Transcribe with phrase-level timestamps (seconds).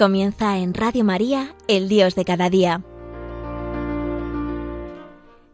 [0.00, 2.82] Comienza en Radio María, el Dios de cada día.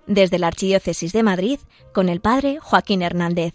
[0.07, 1.59] Desde la Archidiócesis de Madrid,
[1.93, 3.55] con el Padre Joaquín Hernández.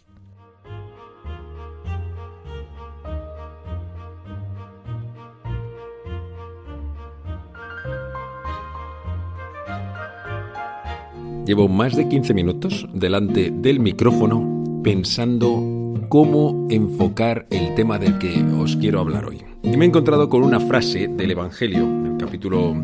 [11.46, 18.43] Llevo más de 15 minutos delante del micrófono pensando cómo enfocar el tema del que
[18.43, 19.50] os quiero hablar hoy.
[19.64, 22.75] Y me he encontrado con una frase del Evangelio, el capítulo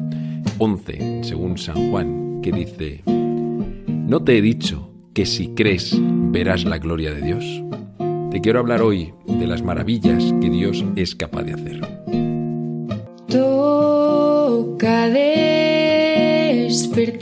[0.58, 6.77] 11, según San Juan, que dice, ¿no te he dicho que si crees verás la
[6.77, 7.44] gloria de Dios?
[8.31, 11.81] Te quiero hablar hoy de las maravillas que Dios es capaz de hacer.
[13.28, 15.09] Toca
[16.70, 17.17] despertar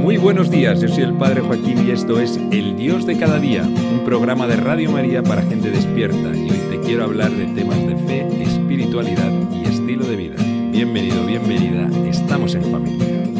[0.00, 3.38] Muy buenos días, yo soy el Padre Joaquín y esto es El Dios de cada
[3.38, 7.44] día, un programa de Radio María para gente despierta y hoy te quiero hablar de
[7.48, 10.36] temas de fe, espiritualidad y estilo de vida.
[10.70, 13.31] Bienvenido, bienvenida, estamos en familia.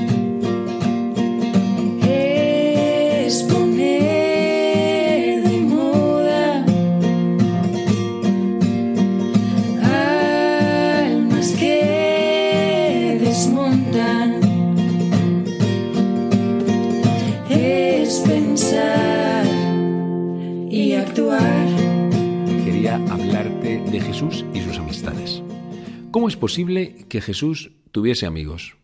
[26.11, 28.77] ¿Cómo es posible que Jesús tuviese amigos?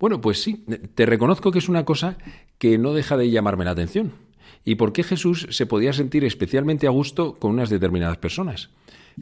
[0.00, 2.18] Bueno, pues sí, te reconozco que es una cosa
[2.58, 4.14] que no deja de llamarme la atención.
[4.64, 8.70] ¿Y por qué Jesús se podía sentir especialmente a gusto con unas determinadas personas?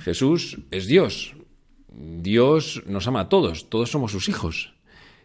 [0.00, 1.34] Jesús es Dios.
[1.88, 4.72] Dios nos ama a todos, todos somos sus hijos.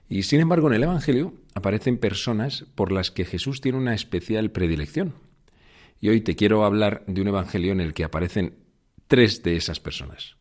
[0.09, 4.52] Y sin embargo, en el Evangelio aparecen personas por las que Jesús tiene una especial
[4.52, 5.14] predilección.
[6.02, 8.65] Y hoy te quiero hablar de un Evangelio en el que aparecen
[9.07, 10.35] tres de esas personas.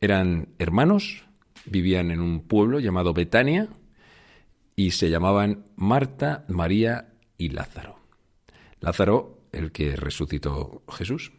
[0.00, 1.24] Eran hermanos,
[1.64, 3.68] vivían en un pueblo llamado Betania
[4.76, 7.98] y se llamaban Marta, María y Lázaro.
[8.80, 11.32] Lázaro, el que resucitó Jesús.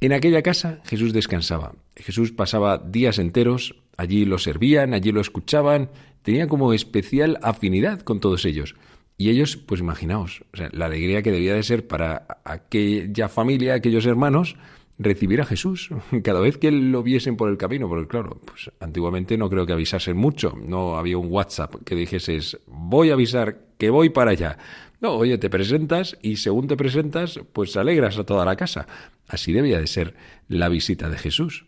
[0.00, 1.74] En aquella casa Jesús descansaba.
[1.96, 5.90] Jesús pasaba días enteros, allí lo servían, allí lo escuchaban,
[6.22, 8.76] tenía como especial afinidad con todos ellos.
[9.16, 14.56] Y ellos, pues imaginaos, la alegría que debía de ser para aquella familia, aquellos hermanos,
[14.98, 15.90] recibir a Jesús
[16.24, 19.72] cada vez que lo viesen por el camino, porque claro, pues antiguamente no creo que
[19.72, 24.58] avisasen mucho, no había un WhatsApp que dijeses voy a avisar que voy para allá.
[25.00, 28.88] No, oye, te presentas y según te presentas, pues alegras a toda la casa.
[29.28, 30.14] Así debía de ser
[30.48, 31.66] la visita de Jesús.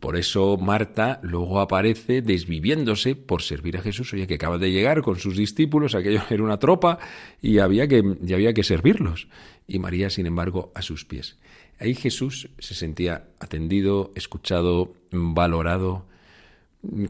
[0.00, 4.12] Por eso Marta luego aparece desviviéndose por servir a Jesús.
[4.14, 6.98] Oye, que acaba de llegar con sus discípulos, aquello era una tropa
[7.42, 7.98] y había que,
[8.32, 9.28] había que servirlos.
[9.66, 11.36] Y María, sin embargo, a sus pies.
[11.78, 16.06] Ahí Jesús se sentía atendido, escuchado, valorado,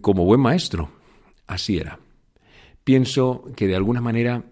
[0.01, 0.91] como buen maestro.
[1.47, 2.01] Así era.
[2.83, 4.45] Pienso que de alguna manera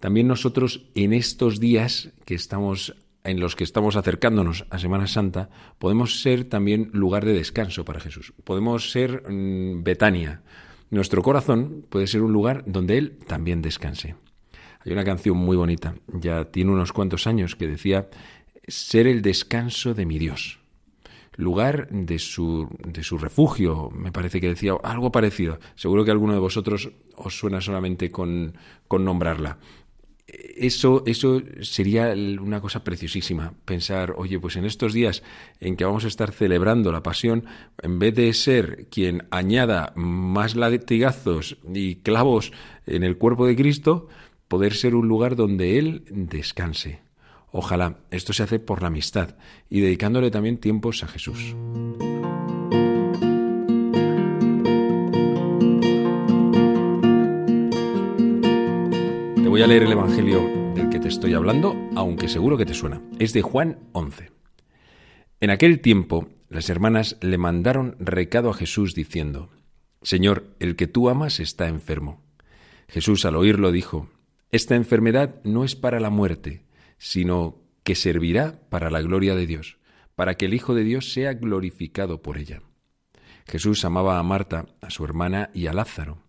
[0.00, 2.94] también nosotros en estos días que estamos
[3.28, 8.00] en los que estamos acercándonos a Semana Santa, podemos ser también lugar de descanso para
[8.00, 8.32] Jesús.
[8.44, 10.42] Podemos ser mm, Betania.
[10.90, 14.16] Nuestro corazón puede ser un lugar donde Él también descanse.
[14.84, 18.08] Hay una canción muy bonita, ya tiene unos cuantos años, que decía
[18.66, 20.60] ser el descanso de mi Dios,
[21.36, 25.58] lugar de su, de su refugio, me parece que decía algo parecido.
[25.74, 28.54] Seguro que alguno de vosotros os suena solamente con,
[28.86, 29.58] con nombrarla.
[30.28, 35.22] Eso, eso sería una cosa preciosísima, pensar, oye, pues en estos días
[35.58, 37.46] en que vamos a estar celebrando la pasión,
[37.80, 42.52] en vez de ser quien añada más latigazos y clavos
[42.86, 44.08] en el cuerpo de Cristo,
[44.48, 47.00] poder ser un lugar donde Él descanse,
[47.50, 49.36] Ojalá esto se hace por la amistad
[49.70, 51.54] y dedicándole también tiempos a Jesús.
[59.58, 63.02] Voy a leer el Evangelio del que te estoy hablando, aunque seguro que te suena.
[63.18, 64.30] Es de Juan 11.
[65.40, 69.50] En aquel tiempo, las hermanas le mandaron recado a Jesús diciendo,
[70.00, 72.22] Señor, el que tú amas está enfermo.
[72.86, 74.08] Jesús al oírlo dijo,
[74.52, 76.62] Esta enfermedad no es para la muerte,
[76.96, 79.78] sino que servirá para la gloria de Dios,
[80.14, 82.62] para que el Hijo de Dios sea glorificado por ella.
[83.44, 86.27] Jesús amaba a Marta, a su hermana y a Lázaro.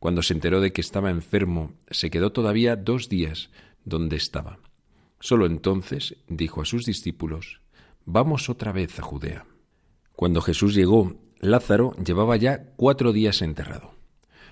[0.00, 3.50] Cuando se enteró de que estaba enfermo, se quedó todavía dos días
[3.84, 4.58] donde estaba.
[5.20, 7.60] Solo entonces dijo a sus discípulos,
[8.06, 9.44] Vamos otra vez a Judea.
[10.16, 13.94] Cuando Jesús llegó Lázaro llevaba ya cuatro días enterrado.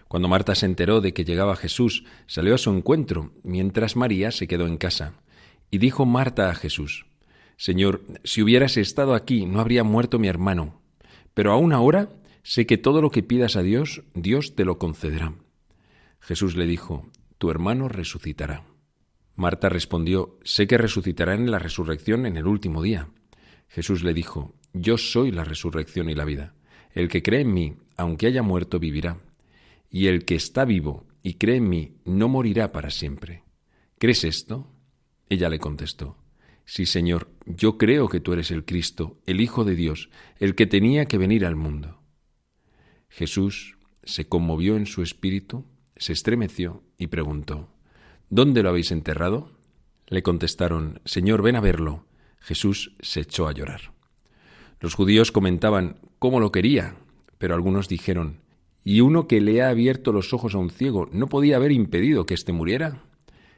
[0.09, 4.49] Cuando Marta se enteró de que llegaba Jesús, salió a su encuentro, mientras María se
[4.49, 5.15] quedó en casa.
[5.71, 7.05] Y dijo Marta a Jesús,
[7.59, 10.81] Señor, si hubieras estado aquí, no habría muerto mi hermano.
[11.35, 12.09] Pero aún ahora
[12.49, 15.35] sé que todo lo que pidas a Dios, Dios te lo concederá.
[16.19, 17.07] Jesús le dijo,
[17.37, 18.65] Tu hermano resucitará.
[19.37, 23.11] Marta respondió, Sé que resucitará en la resurrección en el último día.
[23.69, 26.55] Jesús le dijo, Yo soy la resurrección y la vida.
[26.95, 29.21] El que cree en mí, aunque haya muerto, vivirá.
[29.91, 33.45] Y el que está vivo y cree en mí, no morirá para siempre.
[33.99, 34.73] ¿Crees esto?
[35.29, 36.17] Ella le contestó,
[36.65, 40.09] Sí, Señor, yo creo que tú eres el Cristo, el Hijo de Dios,
[40.39, 41.99] el que tenía que venir al mundo.
[43.09, 45.65] Jesús se conmovió en su espíritu,
[45.97, 47.69] se estremeció y preguntó,
[48.31, 49.51] ¿Dónde lo habéis enterrado?
[50.07, 52.05] Le contestaron, Señor, ven a verlo.
[52.39, 53.93] Jesús se echó a llorar.
[54.81, 56.97] Los judíos comentaban cómo lo quería,
[57.39, 58.41] pero algunos dijeron,
[58.85, 62.27] ¿y uno que le ha abierto los ojos a un ciego no podía haber impedido
[62.27, 63.03] que éste muriera?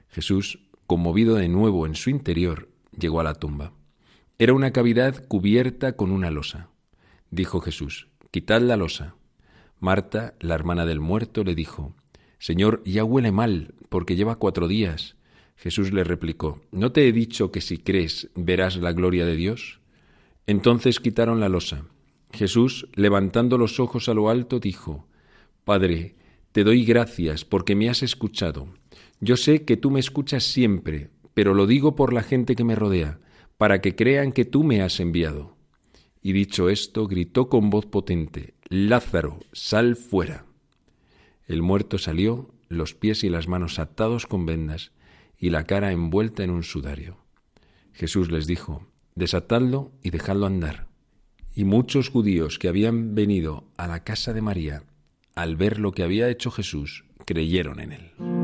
[0.08, 2.68] Jesús, conmovido de nuevo en su interior,
[2.98, 3.72] llegó a la tumba.
[4.38, 6.70] Era una cavidad cubierta con una losa.
[7.30, 9.14] Dijo Jesús, Quitad la losa.
[9.80, 11.94] Marta, la hermana del muerto, le dijo,
[12.38, 15.16] Señor, ya huele mal, porque lleva cuatro días.
[15.56, 19.80] Jesús le replicó, ¿no te he dicho que si crees verás la gloria de Dios?
[20.46, 21.86] Entonces quitaron la losa.
[22.32, 25.06] Jesús, levantando los ojos a lo alto, dijo,
[25.64, 26.14] Padre,
[26.52, 28.68] te doy gracias porque me has escuchado.
[29.20, 32.74] Yo sé que tú me escuchas siempre, pero lo digo por la gente que me
[32.74, 33.18] rodea,
[33.56, 35.56] para que crean que tú me has enviado.
[36.22, 40.46] Y dicho esto, gritó con voz potente, Lázaro, sal fuera.
[41.48, 44.92] El muerto salió, los pies y las manos atados con vendas,
[45.40, 47.16] y la cara envuelta en un sudario.
[47.92, 48.86] Jesús les dijo,
[49.16, 50.86] Desatadlo y dejadlo andar.
[51.52, 54.84] Y muchos judíos que habían venido a la casa de María,
[55.34, 58.39] al ver lo que había hecho Jesús, creyeron en él.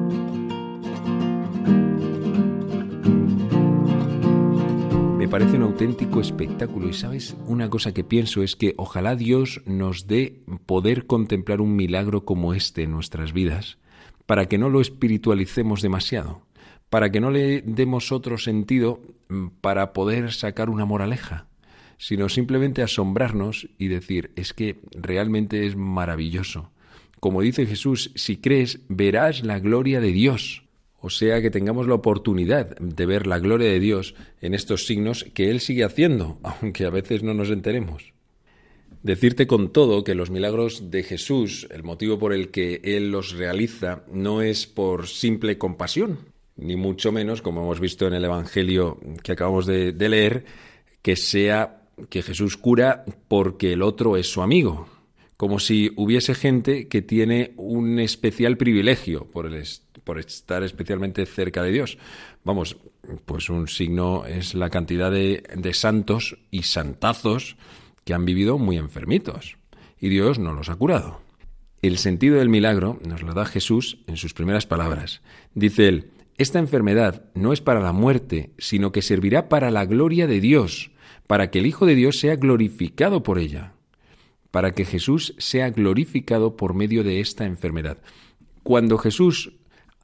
[5.38, 10.06] Parece un auténtico espectáculo y sabes, una cosa que pienso es que ojalá Dios nos
[10.06, 13.77] dé poder contemplar un milagro como este en nuestras vidas,
[14.25, 16.41] para que no lo espiritualicemos demasiado,
[16.88, 21.49] para que no le demos otro sentido mm, para poder sacar una moraleja,
[21.99, 26.71] sino simplemente asombrarnos y decir, es que realmente es maravilloso.
[27.21, 30.66] Como dice Jesús, si crees, verás la gloria de Dios.
[31.06, 35.25] O sea que tengamos la oportunidad de ver la gloria de Dios en estos signos
[35.35, 38.12] que Él sigue haciendo, aunque a veces no nos enteremos.
[39.05, 43.35] Decirte con todo que los milagros de Jesús, el motivo por el que Él los
[43.35, 46.19] realiza, no es por simple compasión,
[46.56, 50.44] ni mucho menos, como hemos visto en el Evangelio que acabamos de, de leer,
[51.02, 54.88] que sea que Jesús cura porque el otro es su amigo,
[55.37, 59.64] como si hubiese gente que tiene un especial privilegio por, el,
[60.06, 61.99] por estar especialmente cerca de Dios.
[62.44, 62.79] Vamos,
[63.26, 67.56] pues un signo es la cantidad de, de santos y santazos
[68.05, 69.56] que han vivido muy enfermitos
[70.00, 71.20] y Dios no los ha curado.
[71.82, 75.23] El sentido del milagro nos lo da Jesús en sus primeras palabras.
[75.54, 80.26] Dice él, esta enfermedad no es para la muerte, sino que servirá para la gloria
[80.26, 80.92] de Dios,
[81.26, 83.73] para que el Hijo de Dios sea glorificado por ella
[84.57, 87.99] para que Jesús sea glorificado por medio de esta enfermedad.
[88.62, 89.52] Cuando Jesús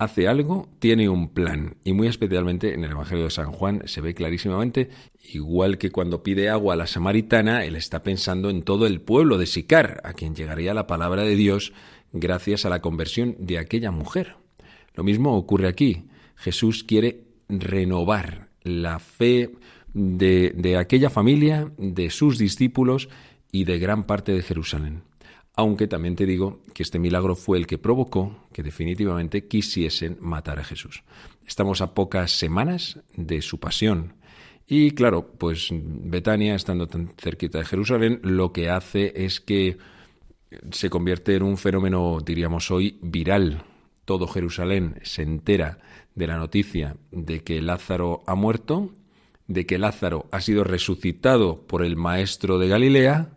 [0.02, 4.00] hace algo, tiene un plan, y muy especialmente en el Evangelio de San Juan se
[4.00, 4.90] ve clarísimamente,
[5.32, 9.38] igual que cuando pide agua a la samaritana, él está pensando en todo el pueblo
[9.38, 11.72] de Sicar, a quien llegaría la palabra de Dios
[12.12, 14.36] gracias a la conversión de aquella mujer.
[14.94, 16.04] Lo mismo ocurre aquí.
[16.36, 19.50] Jesús quiere renovar la fe
[19.94, 23.08] de, aquella familia, de sus discípulos,
[23.54, 25.02] y de gran parte de Jerusalén.
[25.54, 30.58] Aunque también te digo que este milagro fue el que provocó que definitivamente quisiesen matar
[30.58, 31.02] a Jesús.
[31.46, 34.14] Estamos a pocas semanas de su pasión.
[34.66, 39.76] Y claro, pues Betania, estando tan cerquita de Jerusalén, lo que hace es que
[40.70, 43.64] se convierte en un fenómeno, diríamos hoy, viral.
[44.04, 45.78] Todo Jerusalén se entera
[46.14, 48.92] de la noticia de que Lázaro ha muerto,
[49.46, 53.30] de que Lázaro ha sido resucitado por el maestro de Galilea,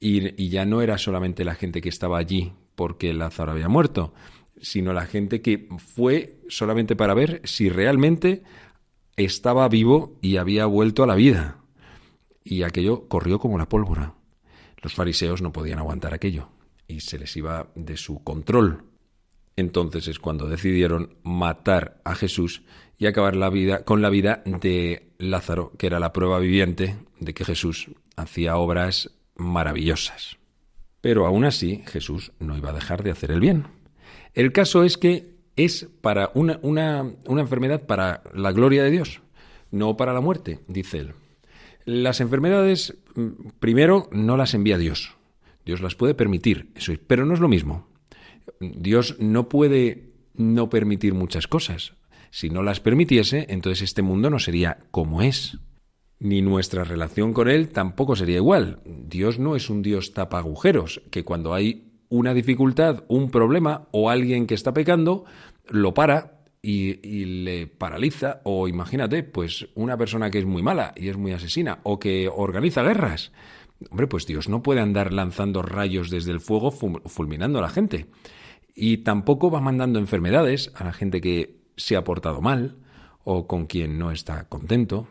[0.00, 4.14] y, ya no era solamente la gente que estaba allí porque Lázaro había muerto,
[4.60, 8.42] sino la gente que fue solamente para ver si realmente
[9.16, 11.58] estaba vivo y había vuelto a la vida.
[12.44, 14.14] Y aquello corrió como la pólvora.
[14.80, 16.48] Los fariseos no podían aguantar aquello
[16.86, 18.84] y se les iba de su control.
[19.56, 22.62] Entonces es cuando decidieron matar a Jesús
[22.96, 27.34] y acabar la vida con la vida de Lázaro, que era la prueba viviente de
[27.34, 30.36] que Jesús hacía obras maravillosas.
[31.00, 33.64] Pero aún así Jesús no iba a dejar de hacer el bien.
[34.34, 39.22] El caso es que es para una, una, una enfermedad para la gloria de Dios,
[39.70, 41.14] no para la muerte, dice él.
[41.84, 45.16] Las enfermedades, mm, primero, no las envía Dios.
[45.64, 47.88] Dios las puede permitir, eso es, pero no es lo mismo.
[48.60, 51.94] Dios no puede no permitir muchas cosas.
[52.30, 55.58] Si no las permitiese, entonces este mundo no sería como es.
[56.20, 58.80] Ni nuestra relación con Él tampoco sería igual.
[58.84, 64.10] Dios no es un Dios tapa agujeros, que cuando hay una dificultad, un problema o
[64.10, 65.24] alguien que está pecando,
[65.68, 68.40] lo para y, le paraliza.
[68.44, 72.28] O imagínate, pues una persona que es muy mala y es muy asesina o que
[72.28, 73.32] organiza guerras.
[73.90, 78.06] Hombre, pues Dios no puede andar lanzando rayos desde el fuego fulminando a la gente.
[78.74, 82.76] Y tampoco va mandando enfermedades a la gente que se ha portado mal
[83.22, 85.06] o con quien no está contento.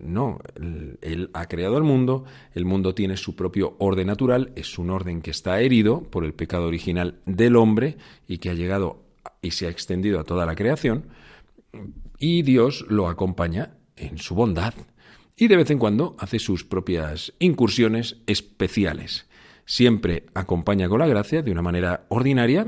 [0.00, 0.38] No,
[1.00, 5.22] él, ha creado el mundo, el mundo tiene su propio orden natural, es un orden
[5.22, 9.02] que está herido por el pecado original del hombre y que ha llegado
[9.40, 11.06] y se ha extendido a toda la creación,
[12.18, 14.74] y Dios lo acompaña en su bondad
[15.36, 19.26] y de vez en cuando hace sus propias incursiones especiales.
[19.64, 22.66] Siempre acompaña con la gracia de una manera ordinaria,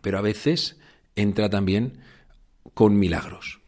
[0.00, 0.78] pero a veces
[1.14, 1.98] entra también
[2.74, 3.60] con milagros.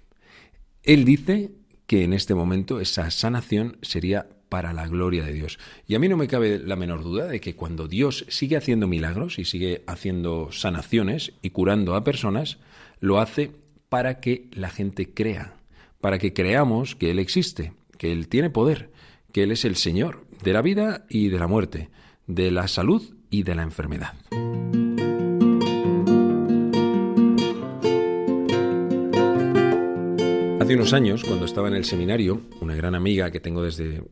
[0.82, 1.52] Él dice
[1.86, 5.58] que en este momento esa sanación sería para la gloria de Dios.
[5.86, 8.86] Y a mí no me cabe la menor duda de que cuando Dios sigue haciendo
[8.86, 12.58] milagros y sigue haciendo sanaciones y curando a personas,
[13.00, 13.50] lo hace
[13.88, 15.56] para que la gente crea,
[16.00, 18.90] para que creamos que Él existe, que Él tiene poder,
[19.32, 21.90] que Él es el Señor de la vida y de la muerte,
[22.26, 24.14] de la salud y de la enfermedad.
[30.64, 34.02] Hace unos años, cuando estaba en el seminario, una gran amiga que tengo desde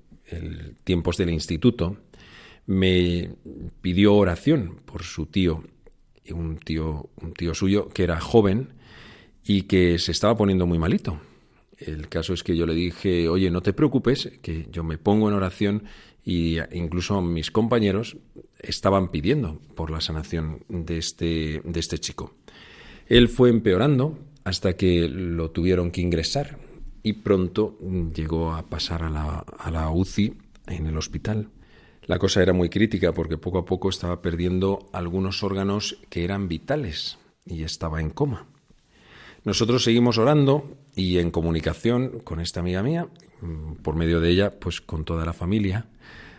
[0.85, 1.97] tiempos del instituto,
[2.67, 3.31] me
[3.81, 5.65] pidió oración por su tío,
[6.31, 8.75] un tío, un tío suyo que era joven
[9.43, 11.23] y que se estaba poniendo muy malito.
[11.79, 15.31] El caso es que yo le dije, oye, no te preocupes, que yo me pongo
[15.31, 15.85] en oración
[16.23, 18.19] y incluso mis compañeros
[18.59, 22.35] estaban pidiendo por la sanación de este, de este chico.
[23.07, 26.59] Él fue empeorando hasta que lo tuvieron que ingresar
[27.03, 27.77] y pronto
[28.15, 30.35] llegó a pasar a la, a la UCI
[30.67, 31.49] en el hospital.
[32.07, 36.49] La cosa era muy crítica porque poco a poco estaba perdiendo algunos órganos que eran
[36.49, 38.47] vitales y estaba en coma.
[39.45, 43.09] Nosotros seguimos orando y en comunicación con esta amiga mía,
[43.83, 45.87] por medio de ella, pues con toda la familia,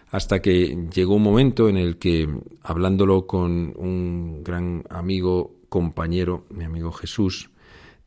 [0.10, 2.30] hasta que llegó un momento en el que,
[2.62, 7.50] hablándolo con un gran amigo, compañero, mi amigo Jesús,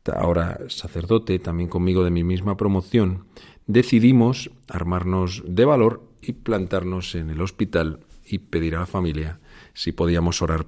[0.09, 3.25] ahora sacerdote, también conmigo de mi misma promoción,
[3.65, 9.39] decidimos armarnos de valor y plantarnos en el hospital y pedir a la familia
[9.73, 10.65] si podíamos orar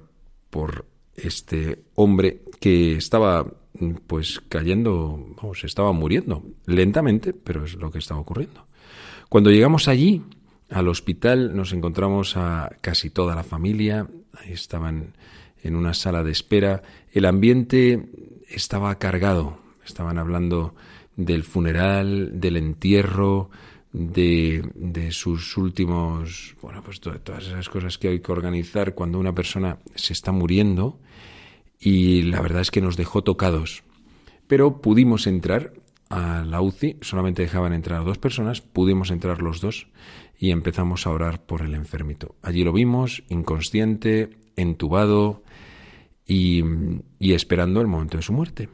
[0.50, 3.46] por este hombre que estaba
[4.06, 8.66] pues cayendo, vamos, estaba muriendo lentamente, pero es lo que estaba ocurriendo.
[9.28, 10.22] Cuando llegamos allí,
[10.70, 15.14] al hospital, nos encontramos a casi toda la familia, ahí estaban
[15.62, 16.82] en una sala de espera,
[17.12, 18.08] el ambiente
[18.50, 19.58] estaba cargado.
[19.84, 20.74] Estaban hablando
[21.16, 23.50] del funeral, del entierro,
[23.92, 29.34] de, de, sus últimos, bueno, pues todas esas cosas que hay que organizar cuando una
[29.34, 31.00] persona se está muriendo
[31.80, 33.82] y la verdad es que nos dejó tocados.
[34.46, 35.72] Pero pudimos entrar
[36.08, 39.88] a la UCI, solamente dejaban entrar a dos personas, pudimos entrar los dos
[40.38, 42.34] y empezamos a orar por el enfermito.
[42.42, 45.42] Allí lo vimos, inconsciente, entubado,
[46.30, 46.62] y,
[47.32, 48.68] esperando el momento de su muerte.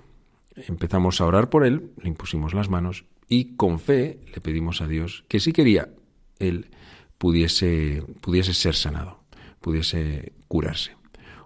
[0.68, 4.86] Empezamos a orar por él, le impusimos las manos y con fe le pedimos a
[4.86, 5.88] Dios que si quería,
[6.38, 6.66] él
[7.16, 9.20] pudiese, pudiese ser sanado,
[9.62, 10.92] pudiese curarse.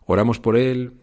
[0.05, 0.95] Oramos por él,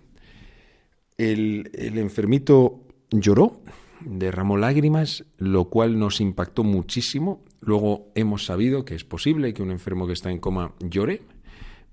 [1.18, 3.62] el, el enfermito lloró,
[4.02, 7.46] derramó lágrimas, lo cual nos impactó muchísimo.
[7.62, 11.22] Luego hemos sabido que es posible que un enfermo que está en coma llore,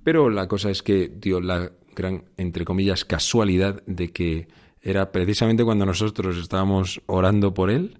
[0.02, 4.48] pero la cosa es que dio la gran, entre comillas, casualidad de que
[4.82, 7.98] era precisamente cuando nosotros estábamos orando por él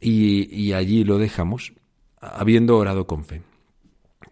[0.00, 1.74] y, allí lo dejamos,
[2.20, 3.42] habiendo orado con fe.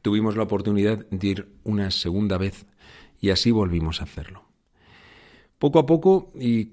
[0.02, 2.66] Tuvimos la oportunidad de ir una segunda vez
[3.20, 4.42] y así volvimos a hacerlo.
[5.58, 6.72] Poco a poco y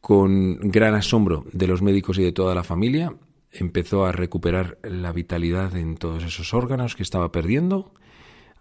[0.00, 3.14] con gran asombro de los médicos y de toda la familia,
[3.52, 7.92] empezó a recuperar la vitalidad en todos esos órganos que estaba perdiendo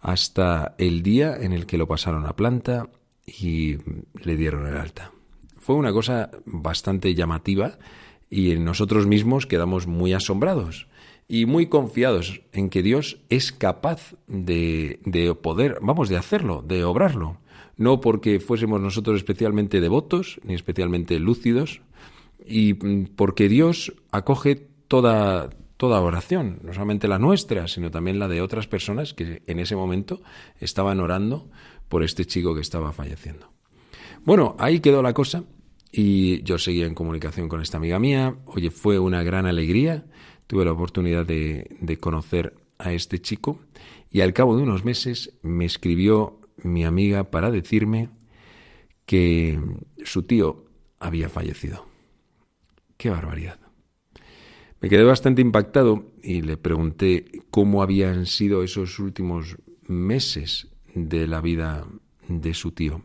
[0.04, 2.90] hasta el día en el que lo pasaron a planta
[3.26, 3.78] y
[4.22, 5.12] le dieron el alta.
[5.58, 7.80] Fue una cosa bastante llamativa
[8.30, 10.88] y nosotros mismos quedamos muy asombrados.
[11.26, 16.84] y muy confiados en que Dios es capaz de, de poder, vamos, de hacerlo, de
[16.84, 17.38] obrarlo.
[17.78, 21.82] No porque fuésemos nosotros especialmente devotos, ni especialmente lúcidos,
[22.46, 22.74] y
[23.16, 28.68] porque Dios acoge toda, toda oración, no solamente la nuestra, sino también la de otras
[28.68, 30.22] personas que en ese momento
[30.60, 31.50] estaban orando
[31.90, 33.52] por este chico que estaba falleciendo.
[34.24, 35.44] Bueno, ahí quedó la cosa
[35.92, 38.38] y yo seguía en comunicación con esta amiga mía.
[38.46, 40.06] Oye, fue una gran alegría.
[40.48, 43.60] Tuve la oportunidad de, de conocer a este chico
[44.10, 48.10] y al cabo de unos meses me escribió mi amiga para decirme
[49.06, 49.60] que
[50.04, 50.66] su tío
[51.00, 51.86] había fallecido.
[52.98, 53.63] ¡Qué barbaridad!
[54.84, 59.56] Me quedé bastante impactado y le pregunté cómo habían sido esos últimos
[59.88, 61.88] meses de la vida
[62.28, 63.02] de su tío.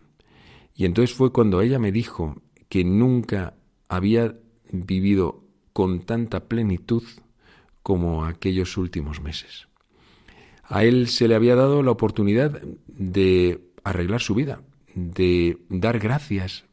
[0.75, 3.55] Y entonces fue cuando ella me dijo que nunca
[3.89, 4.35] había
[4.73, 7.05] vivido con tanta plenitud
[7.85, 9.69] como aquellos últimos meses.
[10.65, 14.63] A él se le había dado la oportunidad de arreglar su vida,
[14.97, 16.65] de dar gracias,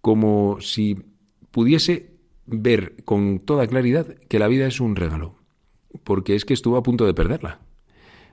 [0.00, 1.02] como si
[1.50, 2.13] pudiese
[2.46, 5.36] ver con toda claridad que la vida es un regalo,
[6.04, 7.60] porque es que estuvo a punto de perderla.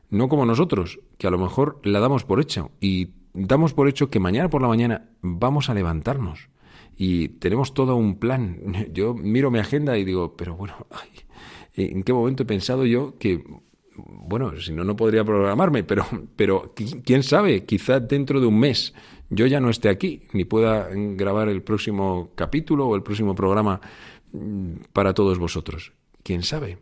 [0.09, 4.09] No como nosotros, que a lo mejor la damos por hecho y damos por hecho
[4.09, 6.49] que mañana por la mañana vamos a levantarnos
[6.97, 8.89] y tenemos todo un plan.
[8.93, 10.75] Yo miro mi agenda y digo, pero bueno,
[11.73, 13.43] ¿en qué momento he pensado yo que,
[14.07, 16.05] bueno, si no, no podría programarme, pero,
[16.35, 18.93] pero quién sabe, quizá dentro de un mes
[19.33, 23.79] yo ya no esté aquí, ni pueda grabar el próximo capítulo o el próximo programa
[24.33, 25.93] mm, para todos vosotros.
[26.21, 26.77] ¿Quién sabe?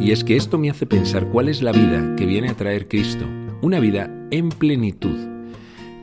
[0.00, 2.86] Y es que esto me hace pensar cuál es la vida que viene a traer
[2.86, 3.26] Cristo,
[3.60, 5.16] una vida en plenitud.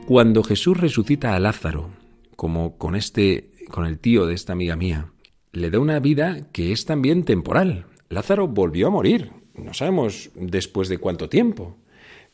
[0.08, 1.90] Cuando Jesús resucita a Lázaro,
[2.36, 5.12] como con este con el tío de esta amiga mía,
[5.52, 7.86] le da una vida que es también temporal.
[8.10, 11.78] Lázaro volvió a morir, no sabemos después de cuánto tiempo,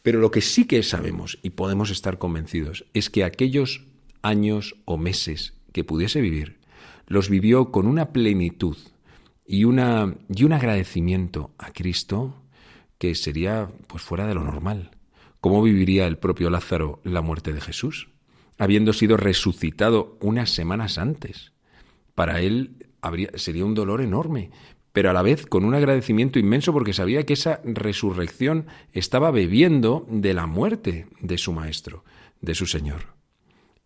[0.03, 3.85] pero lo que sí que sabemos y podemos estar convencidos es que aquellos
[4.21, 6.57] años o meses que pudiese vivir,
[7.07, 8.77] los vivió con una plenitud
[9.45, 12.41] y, una, y un agradecimiento a Cristo
[12.97, 14.91] que sería pues fuera de lo normal.
[15.39, 18.09] ¿Cómo viviría el propio Lázaro la muerte de Jesús?
[18.57, 21.53] Habiendo sido resucitado unas semanas antes.
[22.15, 22.86] Para él
[23.35, 24.51] sería un dolor enorme,
[24.93, 30.07] pero a la vez con un agradecimiento inmenso porque sabía que esa resurrección estaba bebiendo
[30.09, 32.03] de la muerte de su Maestro,
[32.41, 33.15] de su Señor.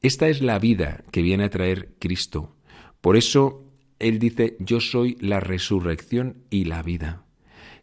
[0.01, 2.55] Esta es la vida que viene a traer Cristo.
[3.01, 3.65] Por eso
[3.99, 7.25] Él dice, yo soy la resurrección y la vida.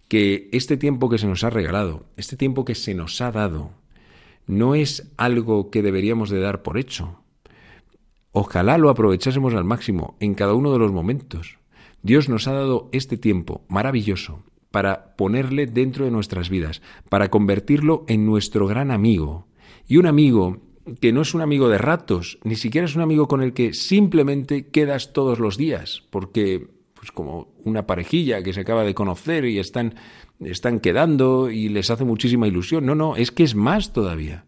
[0.09, 3.73] Que este tiempo que se nos ha regalado, este tiempo que se nos ha dado,
[4.47, 7.23] no es algo que deberíamos de dar por hecho.
[8.41, 11.59] Ojalá lo aprovechásemos al máximo en cada uno de los momentos.
[12.03, 18.05] Dios nos ha dado este tiempo maravilloso para ponerle dentro de nuestras vidas, para convertirlo
[18.07, 19.49] en nuestro gran amigo.
[19.89, 20.61] Y un amigo
[21.01, 23.75] que no es un amigo de ratos, ni siquiera es un amigo con el que
[23.75, 29.47] simplemente quedas todos los días, porque pues como una parejilla que se acaba de conocer
[29.47, 29.97] y están
[30.39, 32.87] están quedando y les hace muchísima ilusión.
[32.87, 34.45] No, no, es que es más todavía.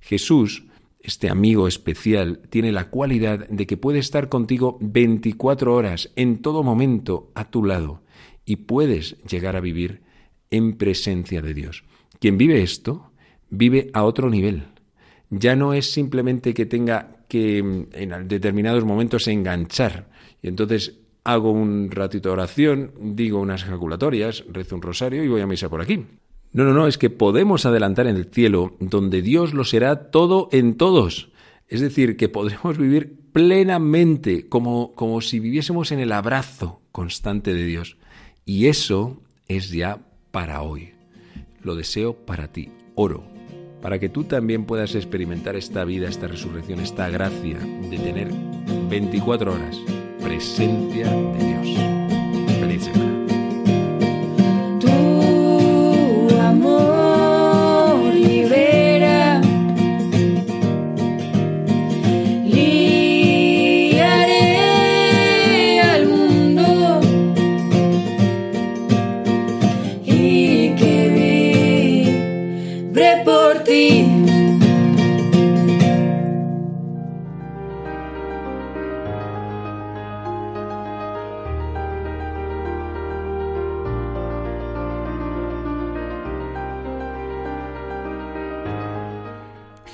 [0.00, 0.64] Jesús
[1.02, 6.62] este amigo especial tiene la cualidad de que puede estar contigo 24 horas, en todo
[6.62, 8.02] momento, a tu lado,
[8.44, 10.02] y puedes llegar a vivir
[10.50, 11.84] en presencia de Dios.
[12.18, 13.12] Quien vive esto,
[13.48, 14.64] vive a otro nivel.
[15.30, 20.10] Ya no es simplemente que tenga que en determinados momentos enganchar,
[20.42, 25.40] y entonces hago un ratito de oración, digo unas ejaculatorias, rezo un rosario y voy
[25.40, 26.04] a misa por aquí.
[26.52, 30.48] No, no, no, es que podemos adelantar en el cielo donde Dios lo será todo
[30.52, 31.30] en todos.
[31.68, 37.64] Es decir, que podremos vivir plenamente como, como si viviésemos en el abrazo constante de
[37.64, 37.96] Dios.
[38.44, 39.98] Y eso es ya
[40.32, 40.90] para hoy.
[41.62, 42.70] Lo deseo para ti.
[42.94, 43.22] Oro.
[43.80, 48.28] Para que tú también puedas experimentar esta vida, esta resurrección, esta gracia de tener
[48.90, 49.76] 24 horas
[50.20, 51.99] presencia de Dios.